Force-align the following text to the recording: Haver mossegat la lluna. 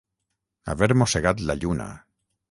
Haver 0.71 0.87
mossegat 1.01 1.43
la 1.49 1.57
lluna. 1.65 1.87